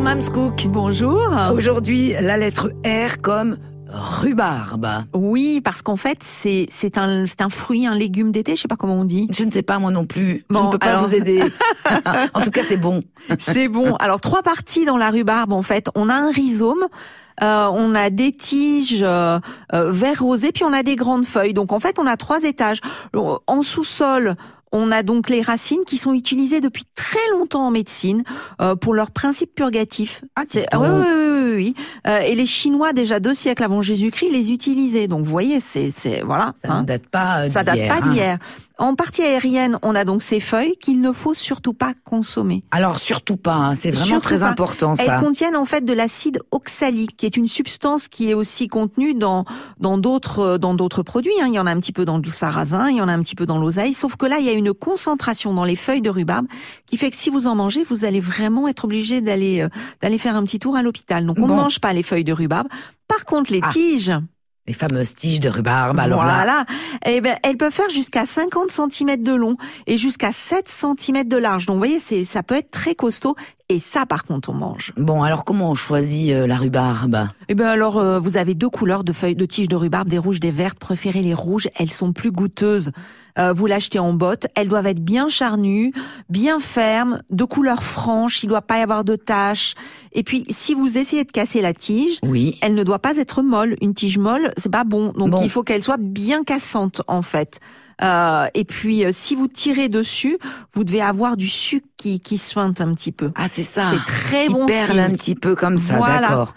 Mams 0.00 0.22
Cook. 0.32 0.66
Bonjour. 0.68 1.28
Aujourd'hui, 1.54 2.12
la 2.20 2.36
lettre 2.36 2.70
R 2.84 3.20
comme 3.20 3.58
rhubarbe. 3.88 4.88
Oui, 5.14 5.60
parce 5.62 5.82
qu'en 5.82 5.96
fait, 5.96 6.18
c'est 6.22 6.66
c'est 6.70 6.96
un 6.98 7.26
c'est 7.26 7.42
un 7.42 7.48
fruit, 7.50 7.86
un 7.86 7.94
légume 7.94 8.32
d'été. 8.32 8.56
Je 8.56 8.62
sais 8.62 8.68
pas 8.68 8.76
comment 8.76 8.94
on 9.00 9.04
dit. 9.04 9.28
Je 9.30 9.44
ne 9.44 9.50
sais 9.50 9.62
pas 9.62 9.78
moi 9.78 9.90
non 9.90 10.06
plus. 10.06 10.44
je 10.50 10.54
Bon, 10.54 10.66
ne 10.66 10.70
peux 10.72 10.78
pas 10.78 10.86
alors- 10.86 11.04
vous 11.04 11.14
aider. 11.14 11.42
en 12.34 12.40
tout 12.40 12.50
cas, 12.50 12.62
c'est 12.64 12.76
bon. 12.78 13.02
C'est 13.38 13.68
bon. 13.68 13.94
Alors 13.96 14.20
trois 14.20 14.42
parties 14.42 14.84
dans 14.84 14.96
la 14.96 15.10
rhubarbe. 15.10 15.52
En 15.52 15.62
fait, 15.62 15.88
on 15.94 16.08
a 16.08 16.14
un 16.14 16.30
rhizome. 16.30 16.86
euh, 17.42 17.66
on 17.72 17.94
a 17.94 18.10
des 18.10 18.32
tiges 18.32 19.00
euh, 19.02 19.38
euh, 19.74 19.92
vert 19.92 20.20
rosé, 20.22 20.52
puis 20.52 20.64
on 20.64 20.72
a 20.72 20.82
des 20.82 20.96
grandes 20.96 21.26
feuilles. 21.26 21.54
Donc 21.54 21.72
en 21.72 21.80
fait, 21.80 21.98
on 21.98 22.06
a 22.06 22.16
trois 22.16 22.42
étages. 22.44 22.80
En 23.46 23.62
sous-sol, 23.62 24.36
on 24.72 24.90
a 24.90 25.02
donc 25.02 25.28
les 25.28 25.42
racines 25.42 25.84
qui 25.86 25.98
sont 25.98 26.14
utilisées 26.14 26.60
depuis 26.60 26.84
très 26.94 27.18
longtemps 27.32 27.66
en 27.66 27.70
médecine 27.70 28.24
euh, 28.60 28.74
pour 28.74 28.94
leur 28.94 29.10
principe 29.10 29.54
purgatif. 29.54 30.22
Ah, 30.34 30.42
C'est- 30.46 30.66
ah 30.72 30.80
oui, 30.80 30.88
oui, 30.90 31.04
oui, 31.06 31.40
oui, 31.44 31.52
oui. 31.54 31.74
Euh, 32.06 32.20
et 32.20 32.34
les 32.34 32.46
Chinois, 32.46 32.92
déjà 32.92 33.20
deux 33.20 33.34
siècles 33.34 33.62
avant 33.62 33.82
Jésus-Christ, 33.82 34.30
les 34.32 34.50
utilisaient. 34.50 35.06
Donc 35.06 35.24
vous 35.24 35.30
voyez, 35.30 35.60
c'est 35.60 35.90
c'est 35.90 36.22
voilà. 36.22 36.54
Ça 36.60 36.72
hein. 36.72 36.80
ne 36.82 36.86
date 36.86 37.06
pas 37.08 37.42
euh, 37.44 37.48
Ça 37.48 37.62
date 37.62 37.74
d'hier, 37.74 37.88
pas 37.88 38.06
hein. 38.06 38.38
En 38.78 38.94
partie 38.94 39.22
aérienne, 39.22 39.78
on 39.82 39.94
a 39.94 40.04
donc 40.04 40.22
ces 40.22 40.40
feuilles 40.40 40.76
qu'il 40.80 41.00
ne 41.00 41.12
faut 41.12 41.34
surtout 41.34 41.72
pas 41.74 41.92
consommer. 42.04 42.64
Alors 42.70 42.98
surtout 42.98 43.36
pas. 43.36 43.54
hein. 43.54 43.74
C'est 43.74 43.90
vraiment 43.90 44.06
Surtout 44.06 44.22
très 44.28 44.38
pas. 44.40 44.46
important 44.48 44.94
Elles 44.98 45.06
ça. 45.06 45.20
contiennent 45.20 45.56
en 45.56 45.64
fait 45.66 45.84
de 45.84 45.92
l'acide 45.92 46.40
oxalique, 46.50 47.16
qui 47.16 47.26
est 47.26 47.36
une 47.36 47.46
substance 47.48 48.08
qui 48.08 48.30
est 48.30 48.34
aussi 48.34 48.68
contenue 48.68 49.14
dans 49.14 49.44
dans 49.78 49.98
d'autres 49.98 50.56
dans 50.58 50.74
d'autres 50.74 51.02
produits. 51.02 51.32
hein. 51.42 51.46
Il 51.48 51.54
y 51.54 51.58
en 51.58 51.66
a 51.66 51.70
un 51.70 51.76
petit 51.80 51.92
peu 51.92 52.04
dans 52.04 52.18
le 52.18 52.30
sarrasin, 52.30 52.90
il 52.90 52.96
y 52.96 53.00
en 53.00 53.08
a 53.08 53.12
un 53.12 53.20
petit 53.22 53.34
peu 53.34 53.46
dans 53.46 53.58
l'oseille. 53.58 53.94
Sauf 53.94 54.16
que 54.16 54.26
là, 54.26 54.38
il 54.38 54.44
y 54.44 54.48
a 54.48 54.52
une 54.52 54.72
concentration 54.72 55.54
dans 55.54 55.64
les 55.64 55.76
feuilles 55.76 56.00
de 56.02 56.10
rhubarbe 56.10 56.46
qui 56.86 56.96
fait 56.96 57.10
que 57.10 57.16
si 57.16 57.30
vous 57.30 57.46
en 57.46 57.54
mangez, 57.54 57.84
vous 57.84 58.04
allez 58.04 58.20
vraiment 58.20 58.68
être 58.68 58.84
obligé 58.84 59.20
d'aller 59.20 59.60
euh, 59.60 59.68
d'aller 60.00 60.18
faire 60.18 60.36
un 60.36 60.44
petit 60.44 60.58
tour 60.58 60.76
à 60.76 60.82
l'hôpital. 60.82 61.26
Donc 61.26 61.36
on 61.38 61.42
Bon. 61.46 61.48
ne 61.56 61.60
mange 61.60 61.78
pas 61.80 61.92
les 61.92 62.02
feuilles 62.02 62.24
de 62.24 62.32
rhubarbe. 62.32 62.68
Par 63.08 63.24
contre, 63.26 63.52
les 63.52 63.60
Ah. 63.62 63.68
tiges, 63.70 64.12
Les 64.66 64.74
fameuses 64.74 65.16
tiges 65.16 65.40
de 65.40 65.48
rhubarbe. 65.48 65.98
Alors 65.98 66.24
là, 66.24 66.34
voilà. 66.36 66.64
Eh 67.04 67.20
ben, 67.20 67.36
elles 67.42 67.56
peuvent 67.56 67.72
faire 67.72 67.90
jusqu'à 67.90 68.26
50 68.26 68.70
cm 68.70 69.22
de 69.22 69.32
long 69.32 69.56
et 69.88 69.96
jusqu'à 69.96 70.30
7 70.30 70.68
cm 70.68 71.24
de 71.24 71.36
large. 71.36 71.66
Donc, 71.66 71.74
vous 71.74 71.80
voyez, 71.80 71.98
c'est, 71.98 72.22
ça 72.22 72.44
peut 72.44 72.54
être 72.54 72.70
très 72.70 72.94
costaud. 72.94 73.34
Et 73.72 73.78
ça, 73.78 74.04
par 74.04 74.24
contre, 74.24 74.50
on 74.50 74.52
mange. 74.52 74.92
bon, 74.98 75.22
alors 75.22 75.44
comment 75.46 75.70
on 75.70 75.74
choisit 75.74 76.30
euh, 76.32 76.46
la 76.46 76.56
rhubarbe? 76.58 77.28
Eh 77.48 77.54
ben, 77.54 77.68
alors, 77.68 77.96
euh, 77.98 78.18
vous 78.18 78.36
avez 78.36 78.54
deux 78.54 78.68
couleurs 78.68 79.02
de 79.02 79.14
feuilles, 79.14 79.34
de 79.34 79.46
tiges 79.46 79.68
de 79.68 79.76
rhubarbe, 79.76 80.08
des 80.08 80.18
rouges, 80.18 80.40
des 80.40 80.50
vertes. 80.50 80.78
Préférez 80.78 81.22
les 81.22 81.32
rouges. 81.32 81.68
Elles 81.76 81.90
sont 81.90 82.12
plus 82.12 82.30
goûteuses. 82.30 82.90
Euh, 83.38 83.54
vous 83.54 83.64
l'achetez 83.66 83.98
en 83.98 84.12
botte. 84.12 84.46
Elles 84.54 84.68
doivent 84.68 84.86
être 84.88 85.00
bien 85.00 85.30
charnues, 85.30 85.94
bien 86.28 86.60
fermes, 86.60 87.22
de 87.30 87.44
couleur 87.44 87.82
franche. 87.82 88.42
Il 88.42 88.48
doit 88.48 88.60
pas 88.60 88.78
y 88.78 88.82
avoir 88.82 89.04
de 89.04 89.16
taches. 89.16 89.72
Et 90.12 90.22
puis, 90.22 90.44
si 90.50 90.74
vous 90.74 90.98
essayez 90.98 91.24
de 91.24 91.32
casser 91.32 91.62
la 91.62 91.72
tige, 91.72 92.18
Oui. 92.22 92.58
elle 92.60 92.74
ne 92.74 92.82
doit 92.84 92.98
pas 92.98 93.16
être 93.16 93.40
molle. 93.42 93.76
Une 93.80 93.94
tige 93.94 94.18
molle, 94.18 94.50
c'est 94.58 94.70
pas 94.70 94.84
bon. 94.84 95.12
Donc 95.16 95.30
Bon. 95.30 95.40
il 95.42 95.48
faut 95.48 95.62
qu'elle 95.62 95.82
soit 95.82 95.96
bien 95.98 96.42
cassante 96.44 97.00
en 97.08 97.22
fait. 97.22 97.58
Euh, 98.02 98.46
et 98.54 98.64
puis 98.64 99.04
euh, 99.04 99.10
si 99.12 99.34
vous 99.34 99.48
tirez 99.48 99.88
dessus, 99.88 100.38
vous 100.74 100.84
devez 100.84 101.02
avoir 101.02 101.36
du 101.36 101.48
sucre 101.48 101.86
qui 101.96 102.20
qui 102.20 102.38
suinte 102.38 102.80
un 102.80 102.94
petit 102.94 103.12
peu. 103.12 103.30
Ah, 103.34 103.48
c'est 103.48 103.62
ça. 103.62 103.90
C'est 103.92 104.12
très 104.12 104.46
Qui 104.46 104.52
bon 104.52 104.66
perle 104.66 104.86
signe. 104.92 104.98
un 105.00 105.10
petit 105.10 105.34
peu 105.34 105.54
comme 105.54 105.78
ça, 105.78 105.96
Voilà. 105.96 106.20
d'accord. 106.20 106.54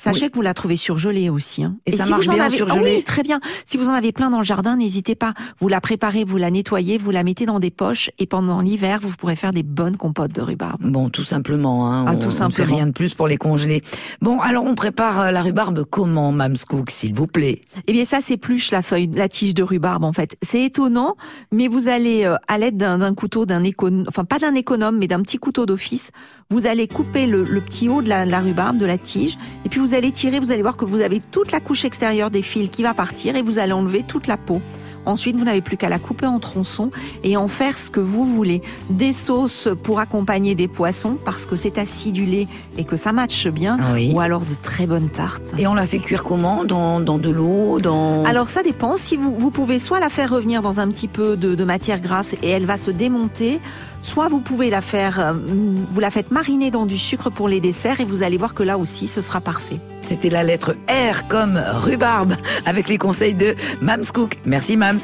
Sachez 0.00 0.30
que 0.30 0.36
vous 0.36 0.42
la 0.42 0.54
trouvez 0.54 0.76
surgelée 0.76 1.28
aussi. 1.28 1.64
Hein. 1.64 1.76
Et 1.84 1.92
ça 1.92 2.04
si 2.04 2.10
marche 2.10 2.26
vous 2.26 2.30
en 2.30 2.34
bien 2.34 2.44
avez, 2.44 2.56
surgelée 2.56 2.92
Ah 2.92 2.96
oui, 2.98 3.02
très 3.02 3.22
bien. 3.24 3.40
Si 3.64 3.76
vous 3.76 3.88
en 3.88 3.92
avez 3.92 4.12
plein 4.12 4.30
dans 4.30 4.38
le 4.38 4.44
jardin, 4.44 4.76
n'hésitez 4.76 5.16
pas. 5.16 5.34
Vous 5.58 5.68
la 5.68 5.80
préparez, 5.80 6.22
vous 6.22 6.36
la 6.36 6.50
nettoyez, 6.50 6.98
vous 6.98 7.10
la 7.10 7.24
mettez 7.24 7.46
dans 7.46 7.58
des 7.58 7.72
poches, 7.72 8.10
et 8.18 8.26
pendant 8.26 8.60
l'hiver, 8.60 9.00
vous 9.02 9.10
pourrez 9.18 9.34
faire 9.34 9.52
des 9.52 9.64
bonnes 9.64 9.96
compotes 9.96 10.32
de 10.32 10.40
rhubarbe. 10.40 10.80
Bon, 10.82 11.10
tout 11.10 11.24
simplement. 11.24 11.92
Hein. 11.92 12.04
Ah, 12.06 12.12
on, 12.14 12.18
tout 12.18 12.28
on 12.28 12.30
simplement. 12.30 12.76
rien 12.76 12.86
de 12.86 12.92
plus 12.92 13.14
pour 13.14 13.26
les 13.26 13.36
congeler. 13.36 13.82
Bon, 14.22 14.40
alors 14.40 14.64
on 14.64 14.74
prépare 14.76 15.20
euh, 15.20 15.30
la 15.32 15.42
rhubarbe 15.42 15.84
comment, 15.84 16.30
Mams 16.30 16.56
Cook, 16.68 16.90
s'il 16.90 17.14
vous 17.14 17.26
plaît? 17.26 17.60
Eh 17.88 17.92
bien, 17.92 18.04
ça 18.04 18.20
s'épluche 18.20 18.70
la 18.70 18.82
feuille, 18.82 19.10
la 19.12 19.28
tige 19.28 19.54
de 19.54 19.64
rhubarbe 19.64 20.04
en 20.04 20.12
fait. 20.12 20.36
C'est 20.42 20.62
étonnant, 20.62 21.16
mais 21.52 21.66
vous 21.66 21.88
allez 21.88 22.24
euh, 22.24 22.36
à 22.46 22.58
l'aide 22.58 22.76
d'un 22.76 22.98
d'un 22.98 23.14
couteau, 23.14 23.46
d'un 23.46 23.64
économe, 23.64 24.04
enfin 24.08 24.24
pas 24.24 24.38
d'un 24.38 24.54
économe, 24.54 24.98
mais 24.98 25.08
d'un 25.08 25.22
petit 25.22 25.38
couteau 25.38 25.66
d'office, 25.66 26.10
vous 26.50 26.66
allez 26.66 26.86
couper 26.88 27.26
le, 27.26 27.42
le 27.44 27.60
petit 27.60 27.88
haut 27.88 28.00
de 28.00 28.08
la, 28.08 28.24
de 28.24 28.30
la 28.30 28.40
rhubarbe, 28.40 28.78
de 28.78 28.86
la 28.86 28.96
tige, 28.98 29.36
et 29.64 29.68
puis 29.68 29.80
vous 29.80 29.87
allez 29.94 30.12
tirer. 30.12 30.40
Vous 30.40 30.50
allez 30.50 30.62
voir 30.62 30.76
que 30.76 30.84
vous 30.84 31.00
avez 31.00 31.20
toute 31.20 31.52
la 31.52 31.60
couche 31.60 31.84
extérieure 31.84 32.30
des 32.30 32.42
fils 32.42 32.68
qui 32.70 32.82
va 32.82 32.94
partir, 32.94 33.36
et 33.36 33.42
vous 33.42 33.58
allez 33.58 33.72
enlever 33.72 34.02
toute 34.02 34.26
la 34.26 34.36
peau. 34.36 34.60
Ensuite, 35.06 35.36
vous 35.36 35.44
n'avez 35.44 35.62
plus 35.62 35.78
qu'à 35.78 35.88
la 35.88 35.98
couper 35.98 36.26
en 36.26 36.38
tronçons 36.38 36.90
et 37.24 37.38
en 37.38 37.48
faire 37.48 37.78
ce 37.78 37.88
que 37.90 38.00
vous 38.00 38.26
voulez. 38.26 38.60
Des 38.90 39.14
sauces 39.14 39.68
pour 39.82 40.00
accompagner 40.00 40.54
des 40.54 40.68
poissons 40.68 41.16
parce 41.24 41.46
que 41.46 41.56
c'est 41.56 41.78
acidulé 41.78 42.46
et 42.76 42.84
que 42.84 42.96
ça 42.96 43.12
matche 43.12 43.48
bien. 43.48 43.78
Ah 43.80 43.92
oui. 43.94 44.12
Ou 44.14 44.20
alors 44.20 44.40
de 44.40 44.54
très 44.60 44.86
bonnes 44.86 45.08
tartes. 45.08 45.54
Et 45.56 45.66
on 45.66 45.72
la 45.72 45.86
fait 45.86 45.98
cuire 45.98 46.22
comment? 46.22 46.64
Dans, 46.64 47.00
dans 47.00 47.16
de 47.16 47.30
l'eau 47.30 47.78
dans... 47.80 48.24
Alors 48.24 48.50
ça 48.50 48.62
dépend. 48.62 48.96
Si 48.98 49.16
vous, 49.16 49.34
vous 49.34 49.50
pouvez 49.50 49.78
soit 49.78 50.00
la 50.00 50.10
faire 50.10 50.30
revenir 50.30 50.60
dans 50.60 50.78
un 50.78 50.90
petit 50.90 51.08
peu 51.08 51.38
de, 51.38 51.54
de 51.54 51.64
matière 51.64 52.00
grasse 52.00 52.34
et 52.42 52.48
elle 52.50 52.66
va 52.66 52.76
se 52.76 52.90
démonter, 52.90 53.60
soit 54.02 54.28
vous 54.28 54.40
pouvez 54.40 54.70
la 54.70 54.80
faire, 54.80 55.20
euh, 55.20 55.32
vous 55.32 56.00
la 56.00 56.10
faites 56.10 56.30
mariner 56.30 56.70
dans 56.70 56.86
du 56.86 56.98
sucre 56.98 57.30
pour 57.30 57.48
les 57.48 57.60
desserts 57.60 58.00
et 58.00 58.04
vous 58.04 58.22
allez 58.22 58.36
voir 58.36 58.54
que 58.54 58.62
là 58.62 58.78
aussi 58.78 59.06
ce 59.06 59.20
sera 59.20 59.40
parfait. 59.40 59.80
C'était 60.02 60.30
la 60.30 60.42
lettre 60.42 60.74
R 60.88 61.28
comme 61.28 61.56
rhubarbe 61.56 62.36
avec 62.66 62.88
les 62.88 62.98
conseils 62.98 63.34
de 63.34 63.54
Mams 63.80 64.06
Cook. 64.12 64.38
Merci 64.44 64.76
Mams. 64.76 65.00